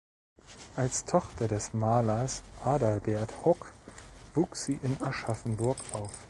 [0.75, 3.71] Als Tochter des Malers Adalbert Hock
[4.33, 6.09] wuchs sie in Aschaffenburg auf.